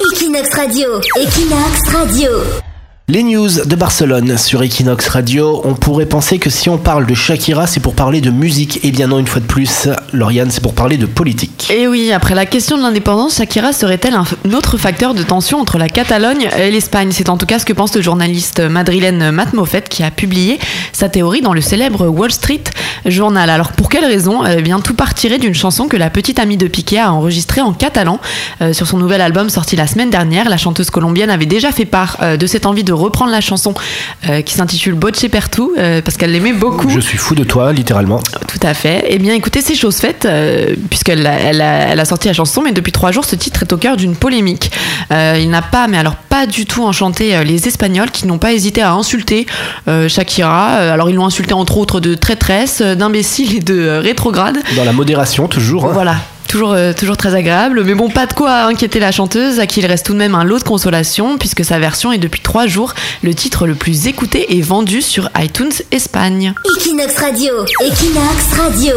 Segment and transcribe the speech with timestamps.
[0.00, 2.67] Equinox Radio, Equinox Radio.
[3.10, 5.62] Les news de Barcelone sur Equinox Radio.
[5.64, 8.80] On pourrait penser que si on parle de Shakira, c'est pour parler de musique.
[8.82, 11.70] Eh bien non, une fois de plus, Lauriane, c'est pour parler de politique.
[11.74, 15.78] Et oui, après la question de l'indépendance, Shakira serait-elle un autre facteur de tension entre
[15.78, 17.08] la Catalogne et l'Espagne?
[17.12, 20.58] C'est en tout cas ce que pense le journaliste madrilène Matt Moffett qui a publié
[20.92, 22.64] sa théorie dans le célèbre Wall Street
[23.06, 23.48] Journal.
[23.48, 26.68] Alors pour quelle raison Eh bien tout partirait d'une chanson que la petite amie de
[26.68, 28.20] Piqué a enregistrée en catalan.
[28.60, 31.86] Euh, sur son nouvel album sorti la semaine dernière, la chanteuse colombienne avait déjà fait
[31.86, 33.74] part euh, de cette envie de reprendre la chanson
[34.28, 36.88] euh, qui s'intitule Boche Pertu euh, parce qu'elle l'aimait beaucoup.
[36.90, 38.20] Je suis fou de toi, littéralement.
[38.46, 39.04] Tout à fait.
[39.08, 42.34] Eh bien, écoutez, c'est chose faite, euh, puisqu'elle a, elle a, elle a sorti la
[42.34, 44.70] chanson, mais depuis trois jours, ce titre est au cœur d'une polémique.
[45.12, 48.38] Euh, il n'a pas, mais alors pas du tout enchanté euh, les Espagnols qui n'ont
[48.38, 49.46] pas hésité à insulter
[50.08, 50.66] Shakira.
[50.92, 54.58] Alors, ils l'ont insulté entre autres de traîtresse, d'imbécile et de rétrograde.
[54.76, 55.86] Dans la modération, toujours.
[55.86, 55.90] hein.
[55.92, 56.16] Voilà.
[56.48, 59.80] Toujours, euh, toujours très agréable, mais bon, pas de quoi inquiéter la chanteuse, à qui
[59.80, 62.66] il reste tout de même un lot de consolation, puisque sa version est depuis trois
[62.66, 66.54] jours le titre le plus écouté et vendu sur iTunes Espagne.
[66.76, 68.94] Equinox Radio, Equinox Radio.